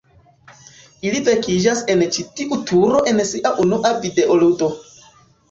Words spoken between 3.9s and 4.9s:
videoludo.